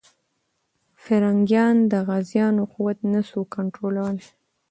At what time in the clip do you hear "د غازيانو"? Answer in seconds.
1.91-2.63